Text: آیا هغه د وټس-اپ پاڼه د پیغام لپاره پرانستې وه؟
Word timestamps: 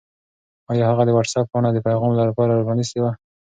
آیا 0.71 0.85
هغه 0.91 1.03
د 1.05 1.09
وټس-اپ 1.17 1.45
پاڼه 1.51 1.69
د 1.73 1.77
پیغام 1.85 2.11
لپاره 2.29 2.65
پرانستې 2.67 2.99
وه؟ 3.01 3.11